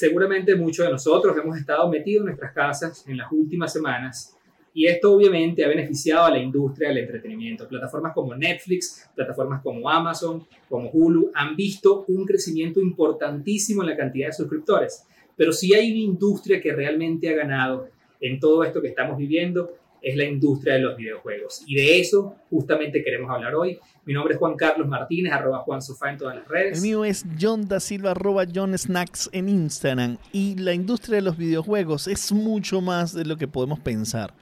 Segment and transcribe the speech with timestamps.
[0.00, 4.34] seguramente muchos de nosotros hemos estado metidos en nuestras casas en las últimas semanas
[4.72, 7.68] y esto obviamente ha beneficiado a la industria del entretenimiento.
[7.68, 13.96] Plataformas como Netflix, plataformas como Amazon, como Hulu, han visto un crecimiento importantísimo en la
[13.96, 15.04] cantidad de suscriptores.
[15.36, 17.88] Pero si hay una industria que realmente ha ganado
[18.20, 21.62] en todo esto que estamos viviendo, es la industria de los videojuegos.
[21.66, 23.78] Y de eso justamente queremos hablar hoy.
[24.06, 26.78] Mi nombre es Juan Carlos Martínez, arroba Juan en todas las redes.
[26.78, 30.16] El mío es John da Silva, arroba John Snacks en Instagram.
[30.32, 34.32] Y la industria de los videojuegos es mucho más de lo que podemos pensar.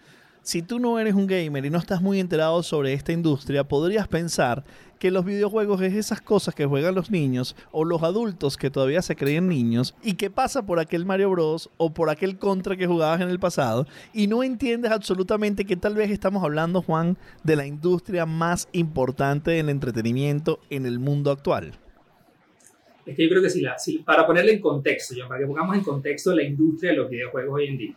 [0.43, 4.09] Si tú no eres un gamer y no estás muy enterado sobre esta industria, podrías
[4.09, 4.65] pensar
[4.99, 9.03] que los videojuegos es esas cosas que juegan los niños o los adultos que todavía
[9.03, 12.87] se creen niños y que pasa por aquel Mario Bros o por aquel Contra que
[12.87, 17.57] jugabas en el pasado y no entiendes absolutamente que tal vez estamos hablando, Juan, de
[17.57, 21.73] la industria más importante del entretenimiento en el mundo actual.
[23.07, 25.83] Es que yo creo que si, la, para ponerle en contexto, para que pongamos en
[25.83, 27.95] contexto la industria de los videojuegos hoy en día,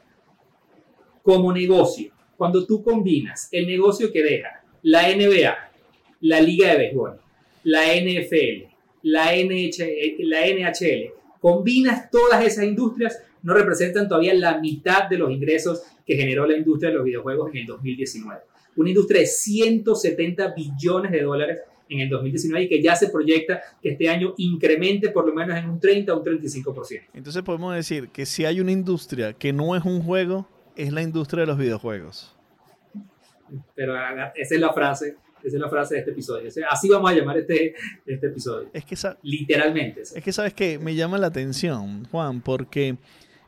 [1.22, 5.71] como negocio, cuando tú combinas el negocio que deja la NBA,
[6.22, 7.20] la Liga de Béisbol,
[7.64, 8.68] la NFL,
[9.04, 15.82] la, la NHL, combinas todas esas industrias, no representan todavía la mitad de los ingresos
[16.06, 18.42] que generó la industria de los videojuegos en el 2019.
[18.76, 23.62] Una industria de 170 billones de dólares en el 2019 y que ya se proyecta
[23.82, 27.02] que este año incremente por lo menos en un 30 o un 35%.
[27.14, 31.02] Entonces podemos decir que si hay una industria que no es un juego, es la
[31.02, 32.36] industria de los videojuegos.
[33.76, 33.94] Pero
[34.36, 36.50] esa es la frase, esa es la frase de este episodio.
[36.70, 37.76] Así vamos a llamar este,
[38.06, 38.70] este episodio.
[38.74, 40.02] Es que literalmente.
[40.02, 42.98] Es que sabes que me llama la atención, Juan, porque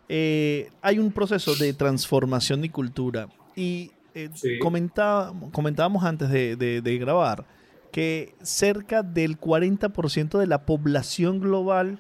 [0.10, 7.46] eh, hay un proceso de transformación de cultura y eh, comentábamos antes de, de grabar
[7.94, 12.00] que cerca del 40% de la población global,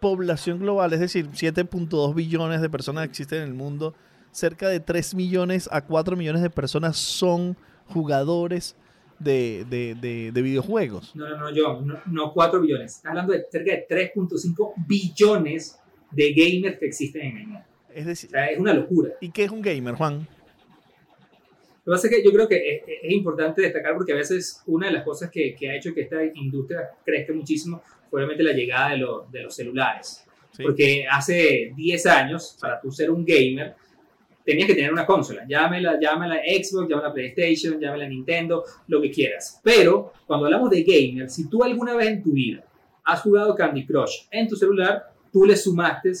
[0.00, 3.94] población global, es decir, 7.2 billones de personas existen en el mundo,
[4.30, 8.74] cerca de 3 millones a 4 millones de personas son jugadores
[9.18, 11.14] de, videojuegos.
[11.14, 12.96] No, no, no, yo, no, 4 billones.
[12.96, 15.78] Estás hablando de cerca de 3.5 billones
[16.10, 17.66] de gamers que existen en el mundo.
[17.92, 19.12] Es decir, es una locura.
[19.20, 20.26] ¿Y qué es un gamer, Juan?
[21.84, 24.86] Lo que pasa es que yo creo que es, importante destacar porque a veces una
[24.86, 28.90] de las cosas que, ha hecho que esta industria crezca muchísimo fue obviamente la llegada
[28.90, 30.24] de, de los celulares.
[30.62, 33.74] Porque hace 10 años, para tú ser un gamer,
[34.44, 35.44] tenías que tener una consola.
[35.48, 39.60] Llámela, llámela Xbox, llámela PlayStation, llámela Nintendo, lo que quieras.
[39.62, 42.64] Pero cuando hablamos de gamer, si tú alguna vez en tu vida
[43.04, 46.12] has jugado Candy Crush en tu celular, tú le sumaste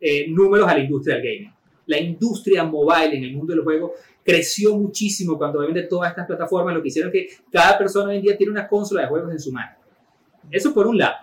[0.00, 1.52] eh, números a la industria del gaming.
[1.86, 6.74] La industria mobile en el mundo del juego creció muchísimo cuando obviamente todas estas plataformas
[6.74, 9.40] lo que hicieron que cada persona hoy en día tiene una consola de juegos en
[9.40, 9.74] su mano.
[10.50, 11.16] Eso por un lado.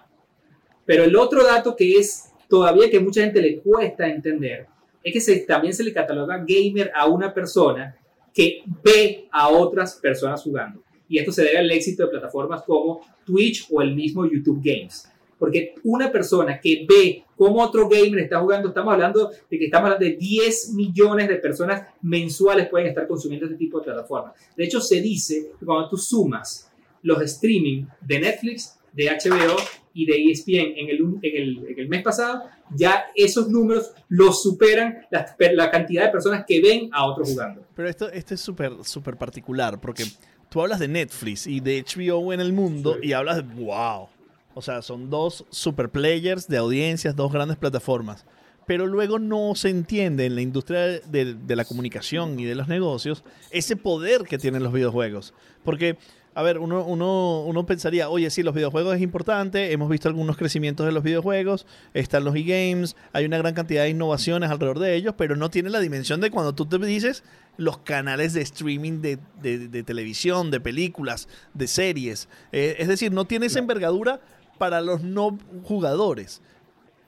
[0.85, 4.67] Pero el otro dato que es todavía que mucha gente le cuesta entender
[5.05, 7.95] es que también se le cataloga gamer a una persona
[8.33, 10.83] que ve a otras personas jugando.
[11.07, 15.09] Y esto se debe al éxito de plataformas como Twitch o el mismo YouTube Games.
[15.37, 19.85] Porque una persona que ve cómo otro gamer está jugando, estamos hablando de que estamos
[19.91, 24.33] hablando de 10 millones de personas mensuales pueden estar consumiendo este tipo de plataformas.
[24.55, 26.71] De hecho, se dice que cuando tú sumas
[27.03, 29.57] los streaming de Netflix, de HBO
[29.93, 32.43] y de ESPN en el, en el, en el mes pasado,
[32.75, 37.65] ya esos números los superan la, la, cantidad de personas que ven a otros jugando.
[37.75, 40.03] Pero esto, esto es súper súper particular porque
[40.49, 44.09] tú hablas de Netflix y de HBO en el mundo y hablas de wow.
[44.53, 48.25] O sea, son dos super players de audiencias, dos grandes plataformas.
[48.65, 52.67] Pero luego no se entiende en la industria de, de la comunicación y de los
[52.67, 55.33] negocios ese poder que tienen los videojuegos.
[55.63, 55.97] Porque
[56.35, 60.35] a ver, uno, uno, uno pensaría, oye, sí, los videojuegos es importante, hemos visto algunos
[60.35, 64.95] crecimientos de los videojuegos, están los e-games, hay una gran cantidad de innovaciones alrededor de
[64.95, 67.23] ellos, pero no tiene la dimensión de cuando tú te dices
[67.55, 72.27] los canales de streaming de, de, televisión, de películas, de series.
[72.51, 74.19] Eh, es decir, no tiene esa envergadura
[74.57, 76.41] para los no jugadores.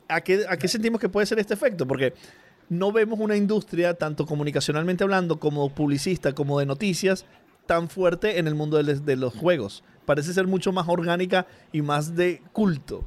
[0.08, 1.86] ¿A qué, ¿A qué sentimos que puede ser este efecto?
[1.86, 2.14] Porque
[2.70, 7.26] no vemos una industria, tanto comunicacionalmente hablando, como publicista, como de noticias,
[7.68, 9.84] tan fuerte en el mundo de, los juegos.
[10.06, 13.04] Parece ser mucho más orgánica y más de culto.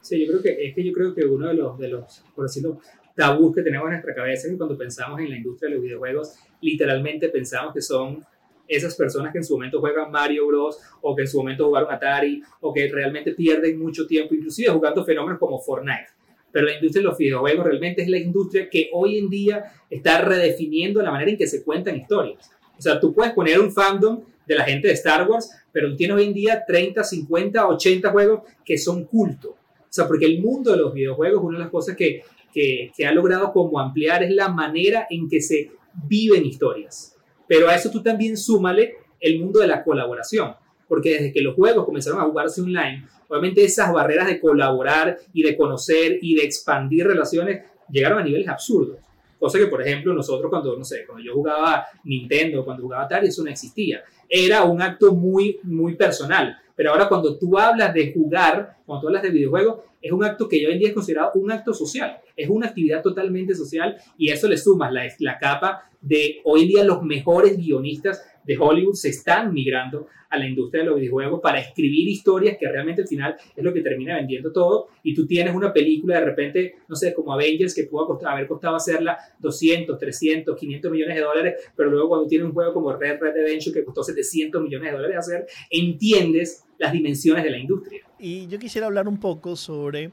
[0.00, 2.44] Sí, yo creo que es que yo creo que uno de los, de los por
[2.44, 2.80] decirlo,
[3.16, 5.84] tabús que tenemos en nuestra cabeza es que cuando pensamos en la industria de los
[5.84, 8.24] videojuegos, literalmente pensamos que son
[8.68, 10.78] esas personas que en su momento juegan Mario Bros.
[11.00, 15.04] o que en su momento jugaron Atari o que realmente pierden mucho tiempo, inclusive jugando
[15.04, 16.08] fenómenos como Fortnite.
[16.52, 20.22] Pero la industria de los videojuegos realmente es la industria que hoy en día está
[20.22, 22.50] redefiniendo la manera en que se cuentan historias.
[22.78, 25.96] O sea, tú puedes poner un fandom de la gente de Star Wars, pero tú
[25.96, 29.50] tienes hoy en día 30, 50, 80 juegos que son culto.
[29.50, 33.06] O sea, porque el mundo de los videojuegos, una de las cosas que, que, que
[33.06, 35.72] ha logrado como ampliar es la manera en que se
[36.06, 37.16] viven historias.
[37.48, 40.54] Pero a eso tú también súmale el mundo de la colaboración,
[40.88, 45.42] porque desde que los juegos comenzaron a jugarse online, obviamente esas barreras de colaborar y
[45.42, 48.98] de conocer y de expandir relaciones llegaron a niveles absurdos.
[49.38, 53.28] Cosa que, por ejemplo, nosotros cuando, no sé, cuando yo jugaba Nintendo, cuando jugaba Atari,
[53.28, 54.02] eso no existía.
[54.28, 56.56] Era un acto muy, muy personal.
[56.74, 60.48] Pero ahora cuando tú hablas de jugar, cuando tú hablas de videojuegos, es un acto
[60.48, 62.18] que hoy en día es considerado un acto social.
[62.36, 66.84] Es una actividad totalmente social y eso le sumas la, la capa de hoy día
[66.84, 71.58] los mejores guionistas de Hollywood se están migrando a la industria de los videojuegos para
[71.58, 74.88] escribir historias que realmente al final es lo que termina vendiendo todo.
[75.02, 78.76] Y tú tienes una película de repente, no sé, como Avengers, que pudo haber costado
[78.76, 83.18] hacerla 200, 300, 500 millones de dólares, pero luego cuando tienes un juego como Red
[83.20, 88.02] Red Redemption que costó 700 millones de dólares hacer, entiendes las dimensiones de la industria.
[88.18, 90.12] Y yo quisiera hablar un poco sobre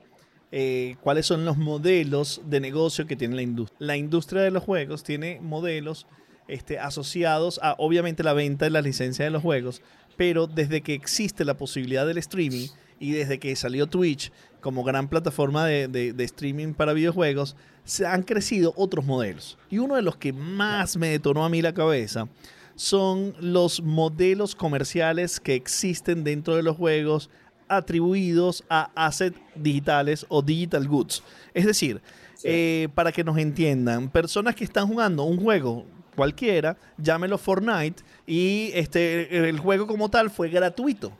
[0.56, 3.76] eh, cuáles son los modelos de negocio que tiene la industria.
[3.80, 6.06] La industria de los juegos tiene modelos
[6.48, 9.82] este, asociados a, obviamente, la venta de la licencia de los juegos,
[10.16, 12.68] pero desde que existe la posibilidad del streaming
[13.00, 18.22] y desde que salió Twitch como gran plataforma de, de, streaming para videojuegos, se han
[18.22, 19.58] crecido otros modelos.
[19.72, 22.28] Y uno de los que más me detonó a mí la cabeza
[22.76, 27.32] son los modelos comerciales que existen dentro de los juegos
[27.68, 31.24] atribuidos a assets digitales o digital goods.
[31.54, 32.02] Es decir,
[32.44, 38.72] eh, para que nos entiendan, personas que están jugando un juego cualquiera, llámelo Fortnite, y
[38.74, 41.12] este, el juego como tal fue gratuito.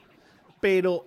[0.60, 1.06] Pero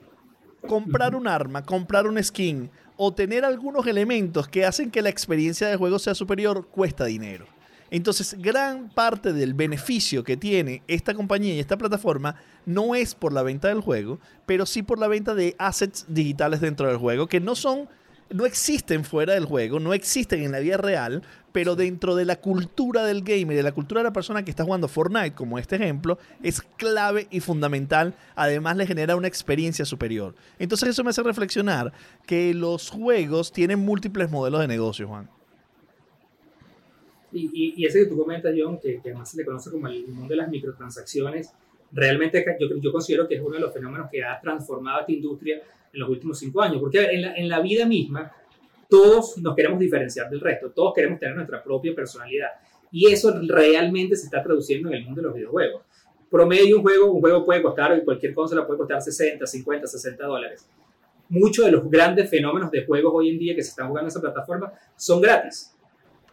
[0.67, 5.69] comprar un arma, comprar un skin o tener algunos elementos que hacen que la experiencia
[5.69, 7.47] de juego sea superior cuesta dinero.
[7.91, 13.33] Entonces, gran parte del beneficio que tiene esta compañía y esta plataforma no es por
[13.33, 17.29] la venta del juego, pero sí por la venta de assets digitales dentro del juego,
[17.29, 17.89] que no son
[18.31, 21.23] no existen fuera del juego, no existen en la vida real,
[21.53, 24.65] pero dentro de la cultura del gamer, de la cultura de la persona que está
[24.65, 28.15] jugando Fortnite, como este ejemplo, es clave y fundamental.
[28.35, 30.35] Además, le genera una experiencia superior.
[30.59, 31.93] Entonces, eso me hace reflexionar
[32.27, 35.31] que los juegos tienen múltiples modelos de negocio, Juan.
[37.33, 40.37] Y, ese que tú comentas, John, que, además se le conoce como el mundo de
[40.37, 41.53] las microtransacciones,
[41.93, 45.61] realmente yo, yo considero que es uno de los fenómenos que ha transformado esta industria
[45.93, 48.33] en los últimos cinco años, porque en la, en la vida misma
[48.89, 52.51] todos nos queremos diferenciar del resto, todos queremos tener nuestra propia personalidad.
[52.93, 55.83] Y eso realmente se está traduciendo en el mundo de los videojuegos.
[56.31, 60.69] Promedio un juego, un juego puede costar, cualquier consola puede costar 60, 50, 60 dólares.
[61.29, 64.09] Muchos de los grandes fenómenos de juegos hoy en día que se están jugando en
[64.09, 65.76] esa plataforma son gratis.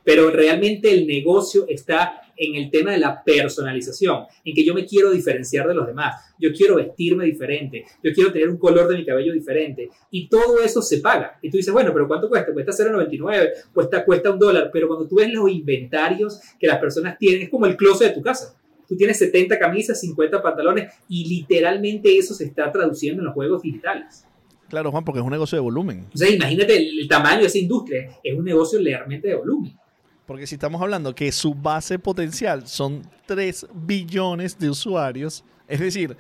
[0.04, 4.86] Pero realmente el negocio está en el tema de la personalización, en que yo me
[4.86, 8.98] quiero diferenciar de los demás, yo quiero vestirme diferente, yo quiero tener un color de
[8.98, 11.38] mi cabello diferente, y todo eso se paga.
[11.42, 12.54] Y tú dices, bueno, pero ¿cuánto cuesta?
[12.54, 17.18] Cuesta 0,99, cuesta, cuesta un dólar, pero cuando tú ves los inventarios que las personas
[17.18, 18.56] tienen, es como el closet de tu casa.
[18.88, 23.62] Tú tienes 70 camisas, 50 pantalones, y literalmente eso se está traduciendo en los juegos
[23.62, 24.26] digitales.
[24.70, 26.08] Claro, Juan, porque es un negocio de volumen.
[26.14, 29.78] O sea, imagínate el, el tamaño de esa industria, es un negocio realmente de volumen.
[30.26, 36.18] Porque si estamos hablando que su base potencial son 3 billones de usuarios, es decir,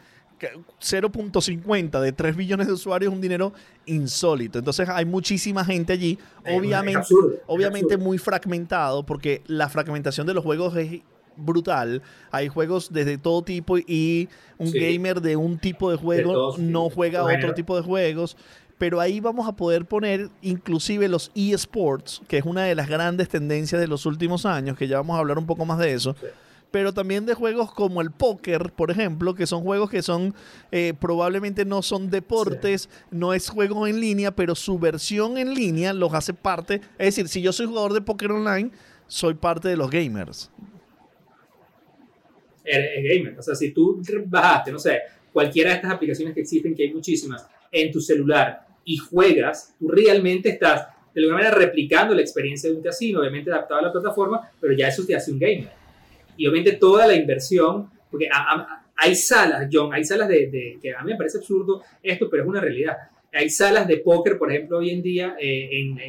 [0.81, 3.53] 0.50 de 3 billones de usuarios es un dinero
[3.85, 4.59] insólito.
[4.59, 7.07] Entonces hay muchísima gente allí, obviamente,
[7.47, 11.01] obviamente muy fragmentado, porque la fragmentación de los juegos es
[11.35, 12.01] brutal.
[12.31, 17.23] Hay juegos desde todo tipo y un gamer de un tipo de juego no juega
[17.23, 18.37] otro tipo de juegos
[18.83, 23.29] pero ahí vamos a poder poner inclusive los eSports, que es una de las grandes
[23.29, 26.17] tendencias de los últimos años, que ya vamos a hablar un poco más de eso.
[26.69, 30.35] Pero también de juegos como el póker, por ejemplo, que son juegos que son
[30.69, 35.93] eh, probablemente no son deportes, no es juego en línea, pero su versión en línea
[35.93, 36.81] los hace parte.
[36.97, 38.71] Es decir, si yo soy jugador de póker online,
[39.07, 40.51] soy parte de los gamers.
[42.65, 43.39] Eres gamer.
[43.39, 44.99] O sea, si tú bajaste, no sé,
[45.31, 49.89] cualquiera de estas aplicaciones que existen, que hay muchísimas, en tu celular y juegas, tú
[49.89, 53.91] realmente estás de alguna manera replicando la experiencia de un casino, obviamente adaptado a la
[53.91, 55.69] plataforma, pero ya eso te hace un gamer.
[56.35, 58.27] Y obviamente toda la inversión, porque
[58.95, 62.49] hay salas, John, hay salas de, que a mí me parece absurdo esto, pero es
[62.49, 62.97] una realidad.
[63.31, 65.99] Hay salas de póker, por ejemplo, hoy en día eh, en,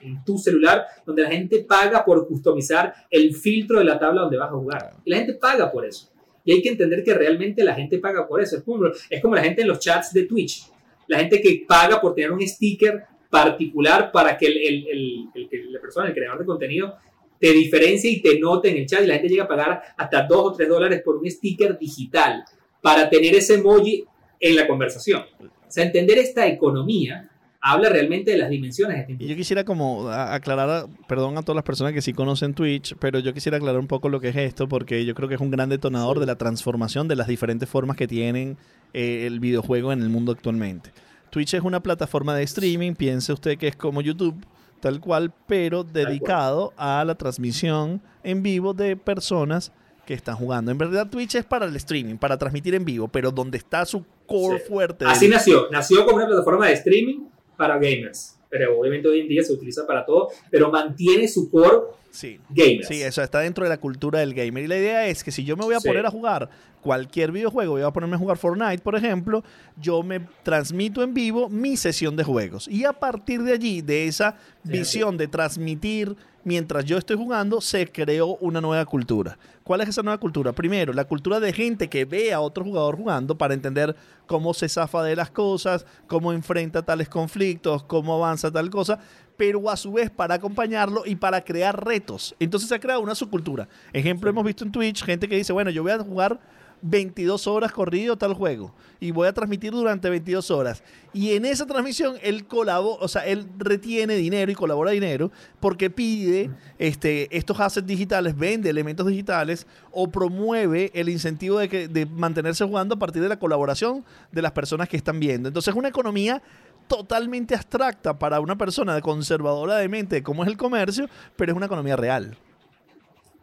[0.00, 4.36] en, tu celular, donde la gente paga por customizar el filtro de la tabla donde
[4.36, 4.94] vas a jugar.
[5.04, 6.08] Y la gente paga por eso.
[6.44, 8.56] Y hay que entender que realmente la gente paga por eso.
[8.56, 10.70] Es como, es como la gente en los chats de Twitch
[11.08, 15.28] la gente que paga por tener un sticker particular para que el,
[15.72, 16.96] la persona, el creador de contenido,
[17.38, 20.26] te diferencie y te note en el chat y la gente llega a pagar hasta
[20.26, 22.44] 2 o 3 dólares por un sticker digital
[22.80, 24.04] para tener ese emoji
[24.40, 25.22] en la conversación.
[25.40, 29.64] O sea, entender esta economía habla realmente de las dimensiones de este Y yo quisiera
[29.64, 33.80] como aclarar, perdón a todas las personas que sí conocen Twitch, pero yo quisiera aclarar
[33.80, 36.26] un poco lo que es esto, porque yo creo que es un gran detonador de
[36.26, 38.56] la transformación de las diferentes formas que tienen
[38.92, 40.90] eh, el videojuego en el mundo actualmente.
[41.30, 44.34] Twitch es una plataforma de streaming, piense usted que es como YouTube,
[44.80, 49.72] tal cual, pero dedicado a la transmisión en vivo de personas
[50.06, 50.70] que están jugando.
[50.70, 54.04] En verdad Twitch es para el streaming, para transmitir en vivo, pero donde está su
[54.26, 55.04] core fuerte.
[55.04, 57.26] Así nació, nació como una plataforma de streaming
[57.58, 58.38] para gamers.
[58.48, 62.40] Pero obviamente hoy en día se utiliza para todo, pero mantiene su core sí.
[62.48, 62.88] gamers.
[62.88, 64.64] Sí, eso está dentro de la cultura del gamer.
[64.64, 66.48] Y la idea es que si yo me voy a poner a jugar
[66.82, 69.42] cualquier videojuego, voy a ponerme a jugar Fortnite, por ejemplo,
[69.80, 72.68] yo me transmito en vivo mi sesión de juegos.
[72.68, 77.86] Y a partir de allí, de esa visión de transmitir mientras yo estoy jugando, se
[77.86, 79.38] creó una nueva cultura.
[79.62, 80.52] ¿Cuál es esa nueva cultura?
[80.52, 83.94] Primero, la cultura de gente que ve a otro jugador jugando para entender
[84.26, 88.98] cómo se zafa de las cosas, cómo enfrenta tales conflictos, cómo avanza tal cosa,
[89.36, 92.34] pero a su vez para acompañarlo y para crear retos.
[92.40, 93.68] Entonces se ha creado una subcultura.
[93.92, 96.40] Ejemplo, hemos visto en Twitch gente que dice, bueno, yo voy a jugar
[96.82, 100.82] 22 horas corrido tal juego y voy a transmitir durante 22 horas.
[101.12, 105.30] Y en esa transmisión él colabora, o sea, él retiene dinero y colabora dinero
[105.60, 111.88] porque pide este, estos assets digitales, vende elementos digitales o promueve el incentivo de, que,
[111.88, 115.48] de mantenerse jugando a partir de la colaboración de las personas que están viendo.
[115.48, 116.42] Entonces es una economía
[116.88, 121.66] totalmente abstracta para una persona conservadora de mente como es el comercio, pero es una
[121.66, 122.36] economía real.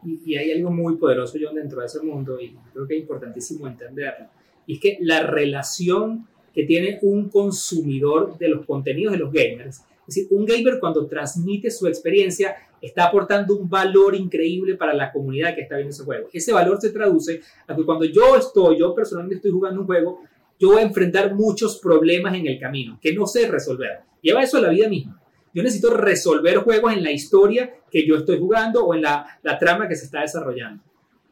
[0.04, 3.66] Y, hay algo muy poderoso, John, dentro de ese mundo, y creo que es importantísimo
[3.66, 4.26] entenderlo,
[4.66, 9.82] y es que la relación que tiene un consumidor de los contenidos de los gamers,
[10.08, 15.12] es decir, un gamer cuando transmite su experiencia está aportando un valor increíble para la
[15.12, 16.28] comunidad que está viendo ese juego.
[16.32, 20.20] Ese valor se traduce a que cuando yo estoy, yo personalmente estoy jugando un juego,
[20.58, 24.00] yo voy a enfrentar muchos problemas en el camino que no sé resolver.
[24.22, 25.20] Lleva eso a la vida misma.
[25.56, 29.88] Yo necesito resolver juegos en la historia que yo estoy jugando o en la, trama
[29.88, 30.84] que se está desarrollando.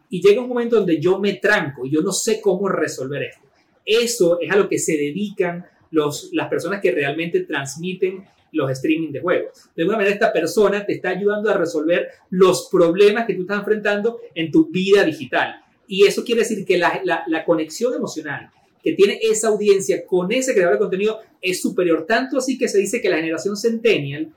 [0.09, 3.47] Y llega un momento donde yo me tranco y yo no sé cómo resolver esto.
[3.85, 9.13] Eso es a lo que se dedican los, las personas que realmente transmiten los streaming
[9.13, 9.69] de juegos.
[9.77, 13.59] De alguna manera, esta persona te está ayudando a resolver los problemas que tú estás
[13.59, 15.57] enfrentando en tu vida digital.
[15.87, 18.51] Y eso quiere decir que la conexión emocional
[18.85, 22.05] que tiene esa audiencia con ese creador de contenido es superior.
[22.07, 24.31] Tanto así que se dice que la generación Centennial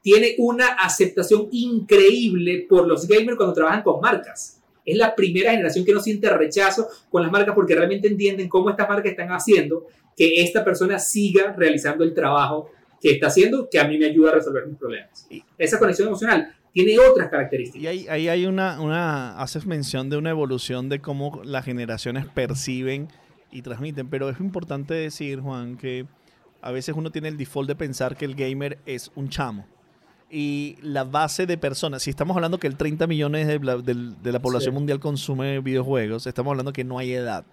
[0.00, 4.62] tiene una aceptación increíble por los gamers cuando trabajan con marcas.
[4.84, 8.70] Es la primera generación que no siente rechazo con las marcas porque realmente entienden cómo
[8.70, 12.70] estas marcas están haciendo que esta persona siga realizando el trabajo
[13.00, 15.28] que está haciendo, que a mí me ayuda a resolver mis problemas.
[15.58, 17.82] Esa conexión emocional tiene otras características.
[17.82, 22.26] Y ahí, ahí hay una, una, haces mención de una evolución de cómo las generaciones
[22.26, 23.08] perciben
[23.50, 24.08] y transmiten.
[24.08, 26.06] Pero es importante decir, Juan, que
[26.62, 29.66] a veces uno tiene el default de pensar que el gamer es un chamo.
[30.28, 34.74] Y la base de personas, si estamos hablando que el 30 millones de la, población
[34.74, 37.44] mundial consume videojuegos, estamos hablando que no hay edad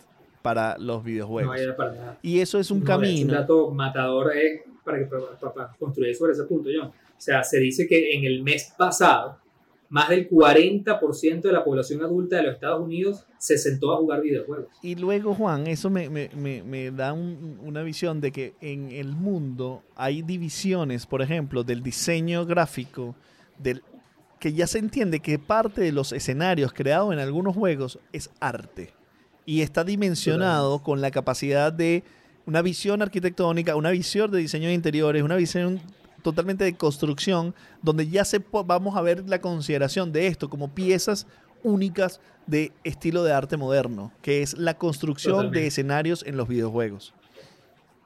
[0.42, 1.48] para los videojuegos.
[1.48, 2.20] No hay edad para nada.
[2.24, 3.32] Y eso es un camino.
[3.32, 6.88] Un dato matador es para, que, para construir sobre ese punto, John.
[6.88, 9.38] O sea, se dice que en el mes pasado,
[9.94, 14.22] más del 40% de la población adulta de los Estados Unidos se sentó a jugar
[14.22, 14.74] videojuegos.
[14.82, 16.10] Y luego, Juan, eso me,
[16.92, 23.14] da una visión de que en el mundo hay divisiones, por ejemplo, del diseño gráfico,
[23.60, 23.84] del,
[24.40, 28.96] que ya se entiende que parte de los escenarios creados en algunos juegos es arte.
[29.46, 32.04] Y está dimensionado con la capacidad de
[32.48, 35.80] una visión arquitectónica, una visión de diseño de interiores, una visión
[36.24, 41.28] totalmente de construcción, donde ya se vamos a ver la consideración de esto como piezas
[41.64, 47.14] únicas de estilo de arte moderno, que es la construcción de escenarios en los videojuegos.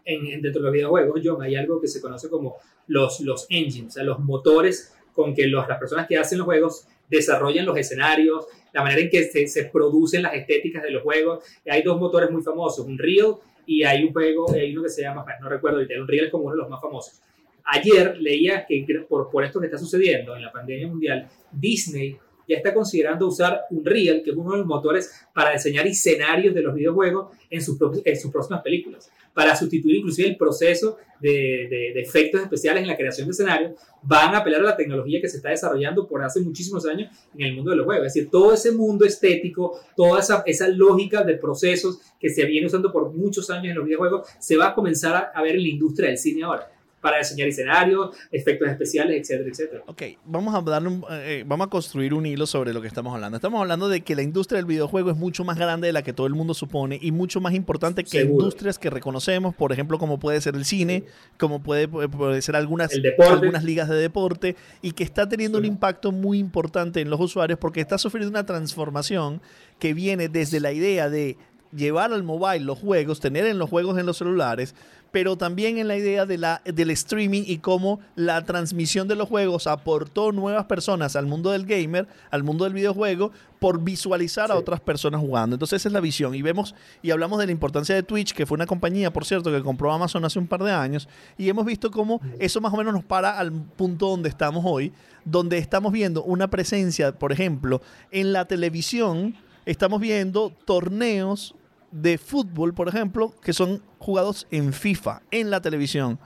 [0.06, 2.58] En, dentro de los videojuegos, John, hay algo que se conoce como
[2.88, 6.46] los, los engines, o sea, los motores con que los, las personas que hacen los
[6.46, 11.04] juegos desarrollan los escenarios, la manera en que se, se, producen las estéticas de los
[11.04, 11.44] juegos.
[11.70, 15.02] Hay dos motores muy famosos, un Real y hay un juego, hay uno que se
[15.02, 17.20] llama, no recuerdo, un Real es como uno de los más famosos.
[17.68, 22.74] Ayer leía que por, esto que está sucediendo en la pandemia mundial, Disney ya está
[22.74, 27.36] considerando usar Unreal, que es uno de los motores para diseñar escenarios de los videojuegos
[27.50, 33.28] en sus, próximas películas, para sustituir inclusive el proceso de, efectos especiales en la creación
[33.28, 36.86] de escenarios, van a apelar a la tecnología que se está desarrollando por hace muchísimos
[36.86, 38.08] años en el mundo de los juegos.
[38.08, 42.94] Es decir, todo ese mundo estético, toda esa lógica de procesos que se viene usando
[42.94, 46.08] por muchos años en los videojuegos, se va a comenzar a ver en la industria
[46.08, 46.72] del cine ahora.
[47.02, 49.84] Para diseñar escenarios, efectos especiales, etcétera, etcétera.
[49.86, 53.14] Ok, vamos a, darle un, eh, vamos a construir un hilo sobre lo que estamos
[53.14, 53.38] hablando.
[53.38, 56.14] Estamos hablando de que la industria del videojuego es mucho más grande de la que
[56.14, 60.20] todo el mundo supone y mucho más importante que industrias que reconocemos, por ejemplo, como
[60.20, 61.04] puede ser el cine,
[61.38, 66.12] como puede, puede ser algunas, algunas ligas de deporte, y que está teniendo un impacto
[66.12, 69.42] muy importante en los usuarios porque está sufriendo una transformación
[69.80, 71.38] que viene desde la idea de
[71.76, 74.76] llevar al mobile los juegos, tener en los juegos en los celulares,
[75.12, 79.28] pero también en la idea de la, del streaming y cómo la transmisión de los
[79.28, 84.56] juegos aportó nuevas personas al mundo del gamer, al mundo del videojuego, por visualizar a
[84.56, 85.56] otras personas jugando.
[85.56, 86.36] Entonces esa es la visión.
[86.36, 89.52] Y vemos y hablamos de la importancia de Twitch, que fue una compañía, por cierto,
[89.52, 92.78] que compró Amazon hace un par de años, y hemos visto cómo eso más o
[92.78, 94.94] menos nos para al punto donde estamos hoy,
[95.26, 99.36] donde estamos viendo una presencia, por ejemplo, en la televisión,
[99.66, 101.56] estamos viendo torneos
[101.92, 106.20] de fútbol, por ejemplo, que son jugados en FIFA, en la televisión.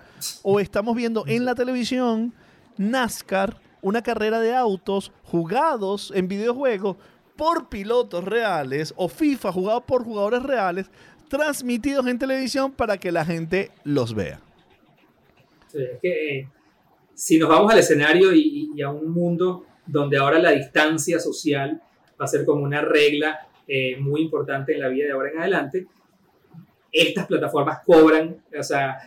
[0.44, 2.34] O estamos viendo en la televisión
[2.78, 6.98] NASCAR, una carrera de autos jugados en videojuegos
[7.36, 10.92] por pilotos reales o FIFA jugado por jugadores reales,
[11.30, 14.40] transmitidos en televisión para que la gente los vea.
[15.74, 16.50] es que eh,
[17.14, 21.82] si nos vamos al escenario y a un mundo donde ahora la distancia social
[22.20, 25.40] va a ser como una regla eh, muy importante en la vida de ahora en
[25.40, 25.88] adelante,
[26.92, 28.98] estas plataformas cobran, o sea,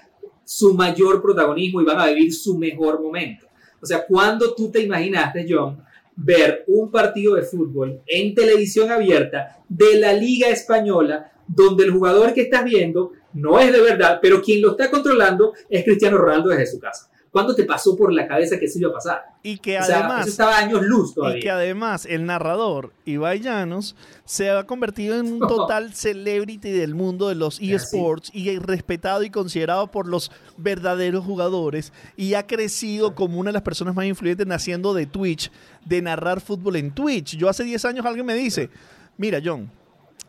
[0.45, 3.47] su mayor protagonismo y van a vivir su mejor momento.
[3.81, 5.83] O sea, cuando tú te imaginaste, John,
[6.17, 12.33] ver un partido de fútbol en televisión abierta de la Liga Española, donde el jugador
[12.33, 16.51] que estás viendo no es de verdad, pero quien lo está controlando es Cristiano Ronaldo
[16.51, 17.11] desde su casa.
[17.35, 19.25] ¿Cuándo te pasó por la cabeza que eso iba a pasar?
[19.43, 20.21] Y que además.
[20.21, 21.39] eso estaba años luz todavía.
[21.39, 26.95] Y que además el narrador, Ibai Llanos, se ha convertido en un total celebrity del
[26.95, 31.93] mundo de los eSports y respetado y considerado por los verdaderos jugadores.
[32.17, 35.51] Y ha crecido como una de las personas más influyentes naciendo de Twitch,
[35.85, 37.37] de narrar fútbol en Twitch.
[37.37, 38.71] Yo hace 10 años alguien me dice:
[39.19, 39.69] Mira, John,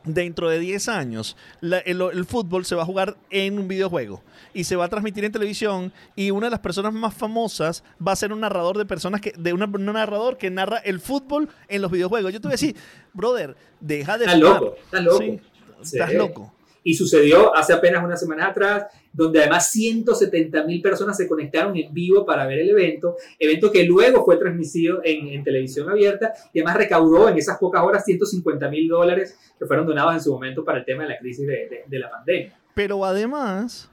[0.05, 4.21] dentro de 10 años el, fútbol se va a jugar en un videojuego
[4.53, 8.11] y se va a transmitir en televisión y una de las personas más famosas va
[8.11, 11.81] a ser un narrador de personas que de un narrador que narra el fútbol en
[11.81, 12.31] los videojuegos.
[12.31, 12.75] Yo te voy a decir,
[13.13, 15.39] brother, deja de loco, estás loco.
[15.81, 16.54] Estás loco.
[16.85, 21.93] Y sucedió hace apenas una semana atrás, donde además 170 mil personas se conectaron en
[21.93, 26.77] vivo para ver el evento, evento que luego fue transmitido en, televisión abierta y además
[26.77, 30.77] recaudó en esas pocas horas 150 mil dólares que fueron donados en su momento para
[30.77, 32.57] el tema de la crisis de la pandemia.
[32.73, 33.89] Pero además,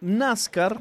[0.00, 0.78] NASCAR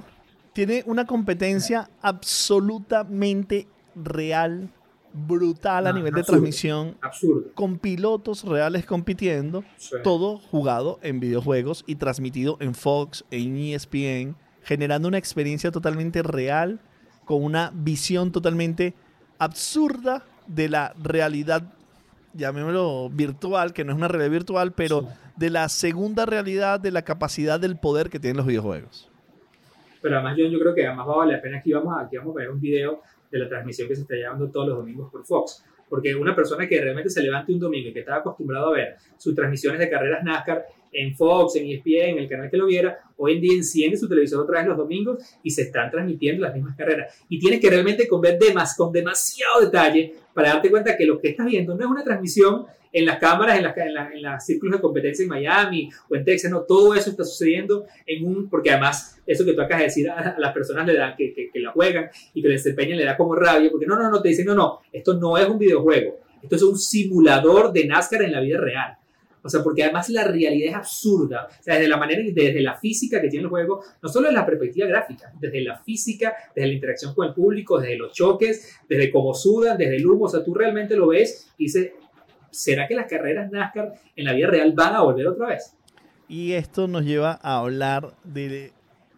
[0.54, 4.70] tiene una competencia absolutamente real,
[5.14, 7.52] brutal a nivel de transmisión, absurdo.
[7.54, 9.64] con pilotos reales compitiendo,
[10.04, 16.80] todo jugado en videojuegos y transmitido en Fox, en ESPN, generando una experiencia totalmente real,
[17.26, 18.94] con una visión totalmente
[19.38, 21.64] absurda de la realidad,
[22.34, 27.04] llamémoslo virtual, que no es una realidad virtual, pero de la segunda realidad de la
[27.04, 29.10] capacidad del poder que tienen los videojuegos.
[30.02, 32.36] Pero además yo, yo creo que además vale la pena que íbamos a, aquí vamos
[32.36, 35.26] a ver un video de la transmisión que se está llevando todos los domingos por
[35.26, 35.66] Fox.
[35.88, 38.96] Porque una persona que realmente se levante un domingo y que estaba acostumbrado a ver
[39.18, 42.98] sus transmisiones de carreras NASCAR en Fox, en ESPN, en el canal que lo viera,
[43.18, 46.54] hoy en día enciende su televisor otra vez los domingos y se están transmitiendo las
[46.54, 47.14] mismas carreras.
[47.30, 51.20] Y tienes que realmente con ver más, con demasiado detalle para darte cuenta que lo
[51.20, 54.78] que estás viendo no es una transmisión en las cámaras, en, las en, en círculos
[54.78, 58.72] de competencia en Miami o en Texas, no, todo eso está sucediendo en un, porque
[58.72, 61.72] además eso que tú acabas de decir a, las personas le dan, que, que, la
[61.72, 64.46] juegan y que le desempeñan le da como rabia, porque no, no, no, te dicen,
[64.46, 68.42] no, no, esto no es un videojuego, esto es un simulador de NASCAR en la
[68.42, 68.96] vida real.
[69.44, 71.48] O sea, porque además la realidad es absurda.
[71.48, 74.36] O sea, desde la manera, desde la física que tiene el juego, no solo en
[74.36, 78.80] la perspectiva gráfica, desde la física, desde la interacción con el público, desde los choques,
[78.88, 80.26] desde cómo sudan, desde el humo.
[80.26, 81.92] O sea, tú realmente lo ves y dices,
[82.52, 85.76] ¿será que las carreras NASCAR en la vida real van a volver otra vez?
[86.28, 88.72] Y esto nos lleva a hablar de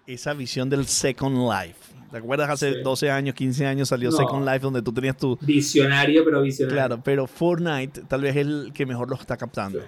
[0.08, 1.94] esa visión del Second Life.
[2.12, 2.50] ¿Te acuerdas?
[2.50, 5.38] Hace 12 años, 15 años salió Second Life donde tú tenías tu...
[5.42, 6.76] Visionario, pero visionario.
[6.76, 9.80] Claro, pero Fortnite tal vez es el que mejor lo está captando.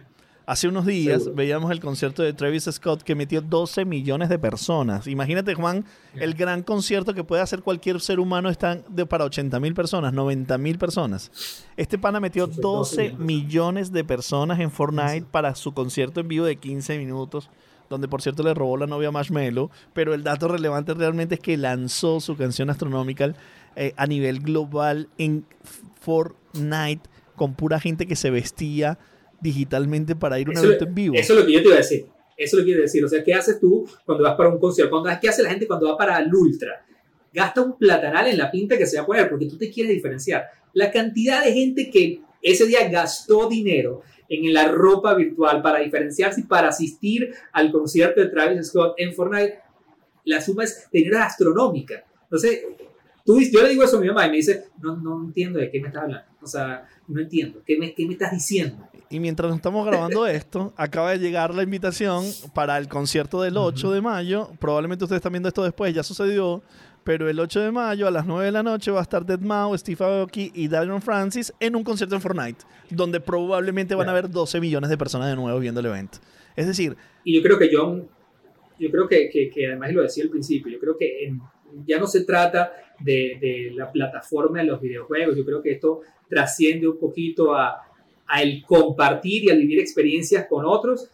[0.45, 5.07] Hace unos días veíamos el concierto de Travis Scott que metió 12 millones de personas.
[5.07, 9.57] Imagínate, Juan, el gran concierto que puede hacer cualquier ser humano está de, para 80
[9.61, 11.31] mil personas, 90 mil personas.
[11.77, 16.57] Este pana metió 12 millones de personas en Fortnite para su concierto en vivo de
[16.57, 17.49] 15 minutos,
[17.89, 19.69] donde por cierto le robó la novia Marshmello.
[19.93, 23.33] Pero el dato relevante realmente es que lanzó su canción astronómica
[23.77, 25.45] eh, a nivel global en
[26.01, 28.99] Fortnite con pura gente que se vestía
[29.43, 31.15] digitalmente para ir a un evento en vivo.
[31.15, 32.05] Eso es lo que yo te iba a decir.
[32.37, 33.03] Eso lo quiere decir.
[33.05, 35.03] O sea, ¿qué haces tú cuando vas para un concierto?
[35.21, 36.85] ¿Qué hace la gente cuando va para el Ultra?
[37.31, 39.93] Gasta un platanal en la pinta que se va a poner porque tú te quieres
[39.93, 40.45] diferenciar.
[40.73, 46.41] La cantidad de gente que ese día gastó dinero en la ropa virtual para diferenciarse
[46.41, 49.59] y para asistir al concierto de Travis Scott en Fortnite,
[50.25, 52.03] la suma es dinero astronómica.
[52.23, 52.65] Entonces,
[53.25, 55.69] tú, yo le digo eso a mi mamá y me dice, no, no entiendo de
[55.69, 56.27] qué me estás hablando.
[56.41, 57.61] O sea, no entiendo.
[57.65, 58.87] ¿Qué me, qué me estás diciendo?
[59.09, 63.91] Y mientras estamos grabando esto, acaba de llegar la invitación para el concierto del 8
[63.91, 64.49] de mayo.
[64.59, 66.61] Probablemente ustedes están viendo esto después, ya sucedió.
[67.03, 69.39] Pero el 8 de mayo a las 9 de la noche va a estar Dead
[69.39, 74.11] Mao, Steve Aoki y Daniel Francis en un concierto en Fortnite, donde probablemente van a
[74.11, 76.19] haber 12 millones de personas de nuevo viendo el evento.
[76.55, 76.95] Es decir...
[77.25, 78.07] Y yo creo que John,
[78.79, 81.33] yo creo que, que, que además lo decía al principio, yo creo que
[81.85, 86.01] ya no se trata de, de, la plataforma de los videojuegos, yo creo que esto
[86.29, 87.81] trasciende un poquito a,
[88.27, 91.09] a el compartir y a vivir experiencias con otros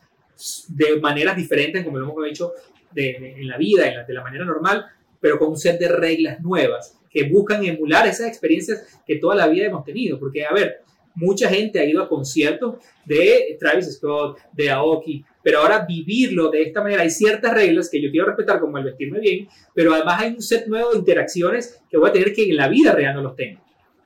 [0.69, 2.53] de maneras diferentes, como lo hemos
[2.91, 4.85] de, en la vida, de la manera normal,
[5.19, 9.47] pero con un set de reglas nuevas que buscan emular esas experiencias que toda la
[9.47, 10.19] vida hemos tenido.
[10.19, 10.81] Porque, a ver,
[11.15, 16.61] mucha gente ha ido a conciertos de Travis Scott, de Aoki, pero ahora vivirlo de
[16.61, 20.21] esta manera, hay ciertas reglas que yo quiero respetar, como el vestirme bien, pero además
[20.21, 23.15] hay un set nuevo de interacciones que voy a tener que en la vida real
[23.15, 23.61] no los tengo.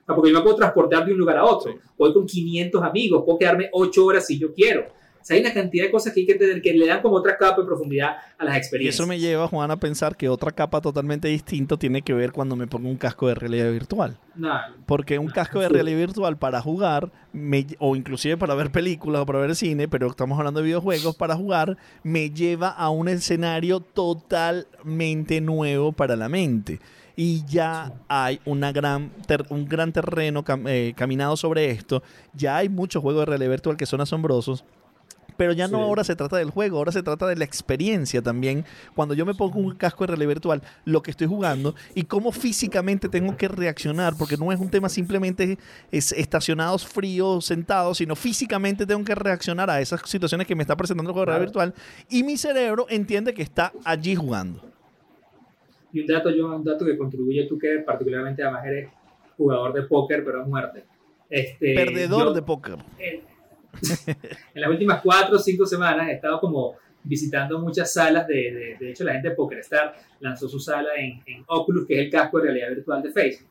[0.06, 1.74] Porque yo me puedo transportar de un lugar a otro.
[1.98, 4.86] Voy con 500 amigos, puedo quedarme 8 horas si yo quiero
[5.32, 7.62] hay una cantidad de cosas que hay que tener que le dan como otra capa
[7.62, 9.00] de profundidad a las experiencias.
[9.00, 12.32] Y eso me lleva, Juan, a pensar que otra capa totalmente distinta tiene que ver
[12.32, 14.18] cuando me pongo un casco de realidad virtual.
[14.86, 17.10] Porque un casco de realidad virtual para jugar,
[17.78, 21.36] o inclusive para ver películas o para ver cine, pero estamos hablando de videojuegos, para
[21.36, 26.80] jugar, me lleva a un escenario totalmente nuevo para la mente
[27.16, 29.12] y ya hay una gran
[29.50, 32.02] un gran terreno eh, caminado sobre esto.
[32.32, 34.64] Ya hay muchos juegos de realidad virtual que son asombrosos.
[35.36, 38.64] Pero ya no ahora se trata del juego, ahora se trata de la experiencia también.
[38.94, 42.30] Cuando yo me pongo un casco de realidad virtual, lo que estoy jugando y cómo
[42.30, 45.58] físicamente tengo que reaccionar, porque no es un tema simplemente
[45.90, 50.76] es estacionados fríos, sentados, sino físicamente tengo que reaccionar a esas situaciones que me está
[50.76, 51.74] presentando el juego de realidad virtual
[52.08, 54.73] y mi cerebro entiende que está allí jugando.
[55.94, 58.90] Y un dato, yo, un dato que contribuye tú que particularmente además eres
[59.36, 60.84] jugador de póker, pero a muerte.
[61.30, 62.78] Este, Perdedor de póker.
[62.98, 63.22] Eh,
[64.54, 68.90] en las últimas cuatro o cinco semanas he estado como visitando muchas salas de, de,
[68.90, 72.38] hecho la gente de PokerStar lanzó su sala en, en, Oculus, que es el casco
[72.38, 73.48] de realidad virtual de Facebook.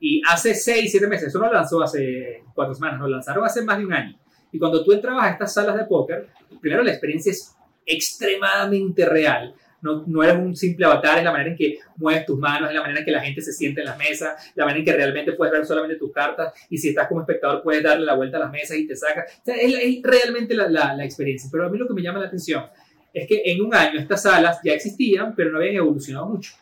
[0.00, 3.62] Y hace seis, siete meses, eso no lo lanzó hace cuatro semanas, lo lanzaron hace
[3.62, 4.16] más de un año.
[4.50, 6.28] Y cuando tú entrabas a estas salas de póker,
[6.60, 11.50] primero la experiencia es extremadamente real no, no eres un simple avatar, es la manera
[11.50, 13.88] en que mueves tus manos, es la manera en que la gente se siente en
[13.88, 17.08] las mesas, la manera en que realmente puedes ver solamente tus cartas y si estás
[17.08, 19.26] como espectador puedes darle la vuelta a las mesas y te saca.
[19.44, 21.48] es, realmente la, experiencia.
[21.50, 22.64] Pero a mí lo que me llama la atención
[23.12, 26.52] es que en un año estas salas ya existían, pero no habían evolucionado mucho.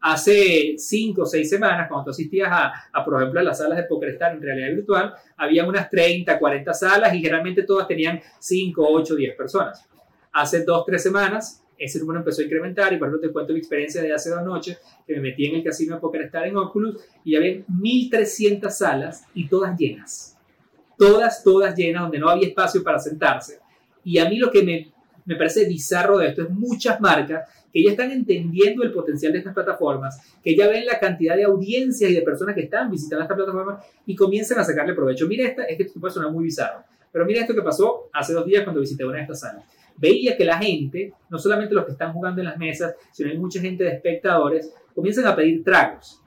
[0.00, 3.78] Hace cinco o seis semanas, cuando tú asistías a, a, por ejemplo, a las salas
[3.78, 8.86] de PokerStar en realidad virtual, había unas 30, 40 salas y generalmente todas tenían 5,
[8.86, 9.84] 8, 10 personas.
[10.30, 13.58] Hace dos, tres semanas ese número empezó a incrementar y por ejemplo te cuento mi
[13.58, 17.02] experiencia de hace dos noches que me metí en el casino de PokerStar en Oculus
[17.24, 20.36] y había 1.300 salas y todas llenas.
[20.96, 23.58] Todas, todas llenas donde no había espacio para sentarse.
[24.04, 24.92] Y a mí lo que me,
[25.24, 29.38] me parece bizarro de esto es muchas marcas que ya están entendiendo el potencial de
[29.38, 33.24] estas plataformas, que ya ven la cantidad de audiencias y de personas que están visitando
[33.24, 35.26] estas plataformas y comienzan a sacarle provecho.
[35.26, 38.32] Mira esta, es que esto puede sonar muy bizarro, pero mira esto que pasó hace
[38.32, 39.64] dos días cuando visité una de estas salas
[39.96, 43.38] veía que la gente, no solamente los que están jugando en las mesas, sino hay
[43.38, 46.20] mucha gente de espectadores, comienzan a pedir tragos,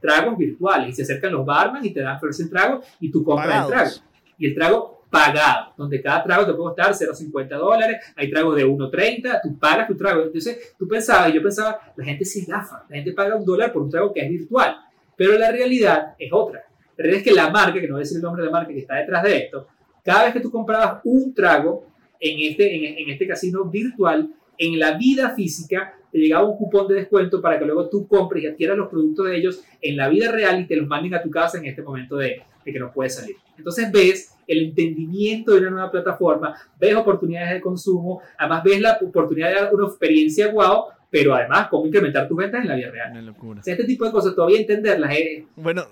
[0.00, 3.64] tragos virtuales, y se acercan los barman y te dan ofrecen trago y tú compras
[3.64, 3.90] el trago.
[4.38, 8.66] Y el trago pagado, donde cada trago te puede costar 0,50 dólares, hay tragos de
[8.66, 10.22] 1,30, tú pagas tu trago.
[10.22, 13.82] Entonces tú pensabas, yo pensaba, la gente se gafa, la gente paga un dólar por
[13.82, 14.74] un trago que es virtual,
[15.14, 16.64] pero la realidad es otra.
[16.96, 18.52] La realidad es que la marca, que no voy a decir el nombre de la
[18.52, 19.66] marca que está detrás de esto,
[20.02, 21.86] cada vez que tú comprabas un trago,
[22.22, 26.94] en este, en, este casino virtual, en la vida física, te llegaba un cupón de
[26.94, 30.30] descuento para que luego tú compres y adquieras los productos de ellos en la vida
[30.30, 33.16] real y te los manden a tu casa en este momento de, que no puedes
[33.16, 33.36] salir.
[33.58, 38.98] Entonces ves el entendimiento de una nueva plataforma, ves oportunidades de consumo, además ves la
[39.02, 43.26] oportunidad de una experiencia guau, pero además cómo incrementar tus ventas en la vida real.
[43.26, 43.60] locura.
[43.64, 45.84] este tipo de cosas todavía entenderlas es, bueno,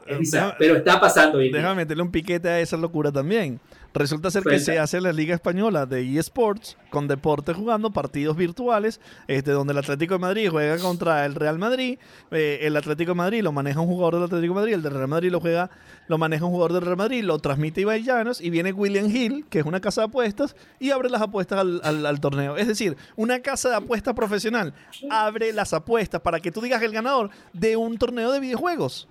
[0.59, 1.38] pero está pasando.
[1.38, 3.61] Déjame meterle un piquete a esa locura también.
[3.92, 9.00] Resulta ser que se hace la Liga Española de eSports con deporte jugando partidos virtuales,
[9.26, 11.98] este, donde el Atlético de Madrid juega contra el Real Madrid,
[12.31, 14.94] eh, el Atlético de Madrid lo maneja un jugador del Atlético de Madrid, el del
[14.94, 15.70] Real Madrid lo juega,
[16.07, 19.44] lo maneja un jugador del Real Madrid, lo transmite Ibai Llanos y viene William Hill,
[19.50, 22.57] que es una casa de apuestas, y abre las apuestas al, al torneo.
[22.57, 24.72] Es decir, una casa de apuestas profesional
[25.11, 29.09] abre las apuestas para que tú digas el ganador de un torneo de videojuegos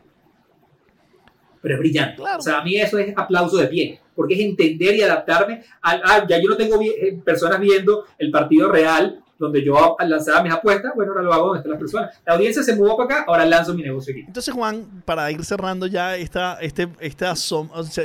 [1.61, 2.21] pero es brillante.
[2.21, 5.63] O sea, a mí eso es aplauso de pie, porque es entender y adaptarme.
[5.81, 10.51] A, ya yo no tengo eh, personas viendo el partido real donde yo lanzaba mis
[10.51, 12.19] apuestas, bueno, ahora lo hago donde están las personas.
[12.25, 14.25] La audiencia se movió para acá, ahora lanzo mi negocio aquí.
[14.27, 17.25] Entonces, Juan, para ir cerrando ya esta, este, este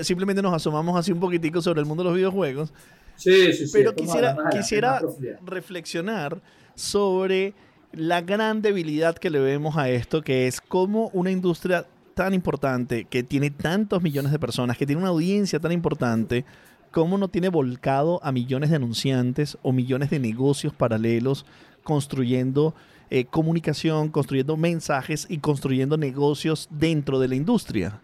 [0.05, 2.73] simplemente nos asomamos así un poquitico sobre el mundo de los videojuegos.
[3.17, 3.73] Sí, sí, sí.
[3.73, 5.03] Pero quisiera, quisiera
[5.45, 6.41] reflexionar
[6.77, 7.55] sobre
[7.91, 13.05] la gran debilidad que le vemos a esto, que es cómo una industria tan importante,
[13.05, 16.45] que tiene tantos millones de personas, que tiene una audiencia tan importante,
[16.91, 21.45] ¿cómo no tiene volcado a millones de anunciantes o millones de negocios paralelos
[21.83, 22.75] construyendo
[23.11, 28.01] eh, comunicación, construyendo mensajes y construyendo negocios dentro de la industria?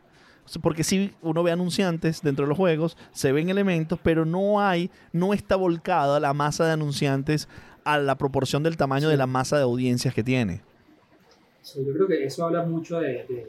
[0.62, 4.90] Porque si uno ve anunciantes dentro de los juegos, se ven elementos, pero no hay,
[5.12, 7.48] no está volcada la masa de anunciantes
[7.84, 10.62] a la proporción del tamaño de la masa de audiencias que tiene.
[11.74, 13.48] yo creo que eso habla mucho de,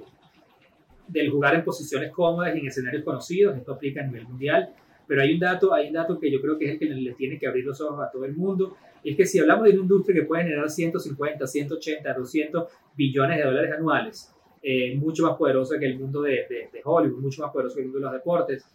[1.11, 4.69] del jugar en posiciones cómodas y en escenarios conocidos, esto aplica a nivel mundial,
[5.07, 7.13] pero hay un dato, hay un dato que yo creo que es el que le
[7.13, 9.81] tiene que abrir los ojos a todo el mundo, es que si hablamos de una
[9.81, 15.77] industria que puede generar 150, 180, 200 billones de dólares anuales, eh, mucho más poderosa
[15.79, 18.65] que el mundo de, de, Hollywood, mucho más poderoso que el mundo de los deportes,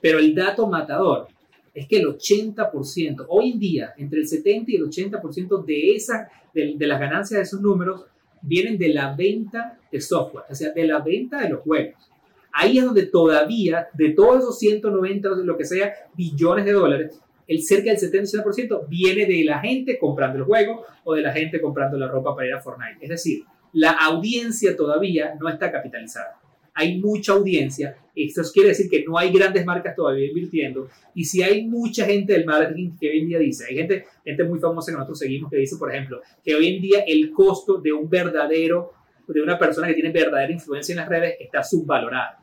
[0.00, 1.26] pero el dato matador
[1.74, 6.28] es que el 80%, hoy en día, entre el 70 y el 80% de, esa,
[6.54, 8.06] de, de las ganancias de esos números
[8.42, 12.10] vienen de la venta de software, o sea, de la venta de los juegos.
[12.52, 17.62] Ahí es donde todavía, de todos esos 190, lo que sea, billones de dólares, el
[17.62, 21.96] cerca del 70% viene de la gente comprando el juego o de la gente comprando
[21.96, 22.98] la ropa para ir a Fortnite.
[23.00, 26.41] Es decir, la audiencia todavía no está capitalizada
[26.74, 27.96] hay mucha audiencia.
[28.14, 30.88] Esto quiere decir que no hay grandes marcas todavía invirtiendo.
[31.14, 34.44] Y si hay mucha gente del marketing que hoy en día dice, hay gente, gente
[34.44, 37.78] muy famosa que nosotros seguimos que dice, por ejemplo, que hoy en día el costo
[37.78, 38.92] de un verdadero,
[39.26, 42.42] de una persona que tiene verdadera influencia en las redes está subvalorado.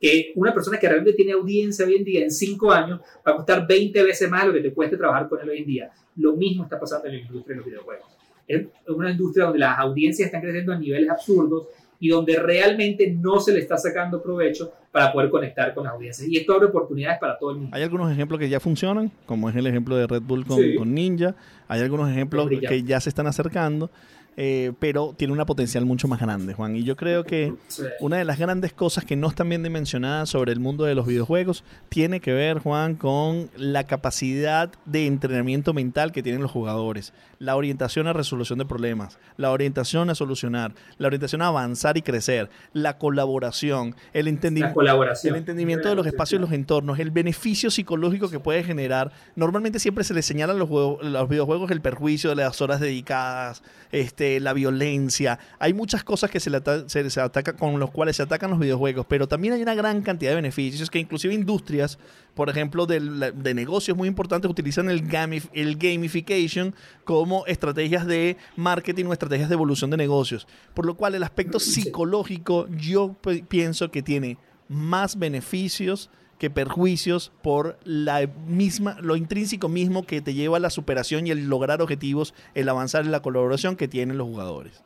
[0.00, 3.36] Que, una persona que realmente tiene audiencia hoy en día en cinco años va a
[3.36, 5.90] costar 20 veces más lo que te cueste trabajar con él hoy en día.
[6.16, 8.06] Lo mismo está pasando en la industria de los videojuegos.
[8.46, 11.66] Es una industria donde las audiencias están creciendo a niveles absurdos
[12.00, 16.28] y donde realmente no se le está sacando provecho para poder conectar con las audiencias.
[16.28, 17.74] Y esto abre oportunidades para todo el mundo.
[17.74, 20.94] Hay algunos ejemplos que ya funcionan, como es el ejemplo de Red Bull con, con
[20.94, 21.34] Ninja.
[21.66, 23.90] Hay algunos ejemplos que ya se están acercando.
[24.36, 26.74] Eh, pero tiene una potencial mucho más grande, Juan.
[26.76, 27.54] Y yo creo que
[28.00, 31.06] una de las grandes cosas que no están bien dimensionadas sobre el mundo de los
[31.06, 37.12] videojuegos tiene que ver, Juan, con la capacidad de entrenamiento mental que tienen los jugadores,
[37.38, 42.02] la orientación a resolución de problemas, la orientación a solucionar, la orientación a avanzar y
[42.02, 47.70] crecer, la colaboración, el, entendimiento, el entendimiento de los espacios y los entornos, el beneficio
[47.70, 49.12] psicológico que puede generar.
[49.36, 54.23] Normalmente siempre se le señalan los, los videojuegos el perjuicio de las horas dedicadas, este
[54.24, 55.38] este, la violencia.
[55.58, 59.06] Hay muchas cosas que se, le se, ataca, con los cuales se atacan los videojuegos,
[59.06, 61.98] pero también hay una gran cantidad de beneficios que inclusive industrias,
[62.34, 65.04] por ejemplo, de, de negocios muy importantes, utilizan el,
[65.52, 70.46] el gamification como estrategias de marketing o estrategias de evolución de negocios.
[70.74, 73.16] Por lo cual el aspecto psicológico yo
[73.48, 76.10] pienso que tiene más beneficios
[76.44, 81.30] que perjuicios por la misma, lo intrínseco mismo que te lleva a la superación y
[81.30, 84.84] el lograr objetivos, el avanzar en la colaboración que tienen los jugadores.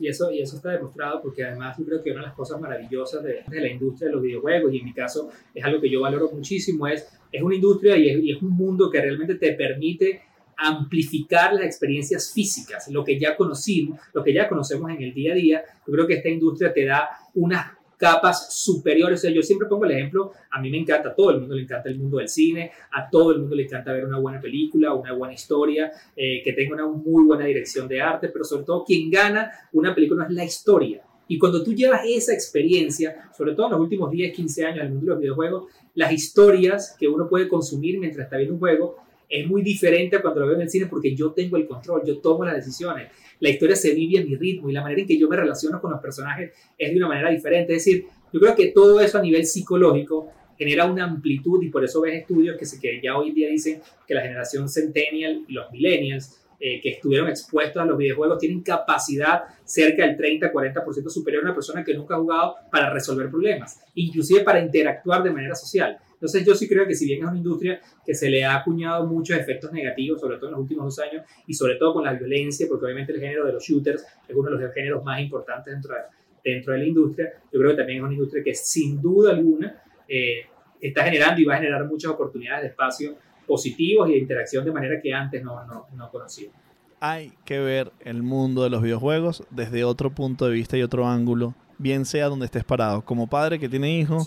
[0.00, 2.60] Y eso, y eso está demostrado porque además yo creo que una de las cosas
[2.60, 6.00] maravillosas de, la industria de los videojuegos, y en mi caso es algo que yo
[6.00, 9.52] valoro muchísimo, es, es una industria y es, y es un mundo que realmente te
[9.52, 10.22] permite
[10.56, 15.30] amplificar las experiencias físicas, lo que ya conocimos, lo que ya conocemos en el día
[15.30, 15.62] a día.
[15.86, 19.22] Yo creo que esta industria te da unas capas superiores.
[19.34, 21.88] yo siempre pongo el ejemplo, a mí me encanta, a todo el mundo le encanta
[21.88, 25.12] el mundo del cine, a todo el mundo le encanta ver una buena película, una
[25.12, 29.10] buena historia, eh, que tenga una muy buena dirección de arte, pero sobre todo quien
[29.10, 31.02] gana una película es la historia.
[31.28, 34.86] Y cuando tú llevas esa experiencia, sobre todo en los últimos 10, 15 años en
[34.86, 38.60] el mundo de los videojuegos, las historias que uno puede consumir mientras está viendo un
[38.60, 38.96] juego
[39.28, 42.02] es muy diferente a cuando lo veo en el cine porque yo tengo el control,
[42.06, 45.06] yo tomo las decisiones la historia se vive a mi ritmo y la manera en
[45.06, 47.74] que yo me relaciono con los personajes es de una manera diferente.
[47.74, 51.84] Es decir, yo creo que todo eso a nivel psicológico genera una amplitud y por
[51.84, 55.52] eso ves estudios que, se, que ya hoy día dicen que la generación centennial y
[55.52, 61.42] los millennials eh, que estuvieron expuestos a los videojuegos tienen capacidad cerca del 30-40% superior
[61.42, 65.54] a una persona que nunca ha jugado para resolver problemas, inclusive para interactuar de manera
[65.54, 65.98] social.
[66.16, 69.06] Entonces yo sí creo que si bien es una industria que se le ha acuñado
[69.06, 72.14] muchos efectos negativos, sobre todo en los últimos dos años, y sobre todo con la
[72.14, 75.74] violencia, porque obviamente el género de los shooters es uno de los géneros más importantes
[75.74, 76.00] dentro de,
[76.42, 79.82] dentro de la industria, yo creo que también es una industria que sin duda alguna
[80.08, 80.46] eh,
[80.80, 83.14] está generando y va a generar muchas oportunidades de espacio
[83.46, 86.56] positivos y de interacción de manera que antes no, no, no conocíamos.
[87.00, 91.06] Hay que ver el mundo de los videojuegos desde otro punto de vista y otro
[91.06, 94.26] ángulo, bien sea donde estés parado, como padre que tiene hijos,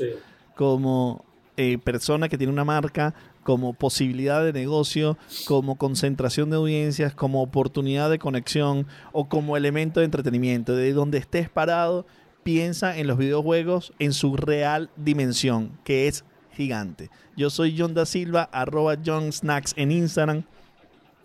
[0.55, 1.25] como
[1.61, 7.43] eh, persona que tiene una marca, como posibilidad de negocio, como concentración de audiencias, como
[7.43, 10.73] oportunidad de conexión o como elemento de entretenimiento.
[10.73, 12.05] De donde estés parado,
[12.43, 17.09] piensa en los videojuegos en su real dimensión, que es gigante.
[17.35, 20.43] Yo soy John da Silva, arroba John Snacks en Instagram.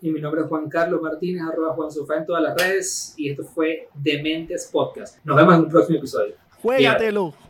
[0.01, 3.13] Y mi nombre es Juan Carlos Martínez, arroba Juan Sofá en todas las redes.
[3.15, 5.17] Y esto fue Dementes Podcast.
[5.23, 6.35] Nos vemos en un próximo episodio.
[6.61, 7.44] Juégatelo.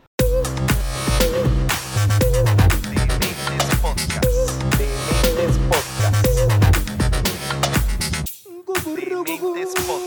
[9.26, 10.05] Make this book.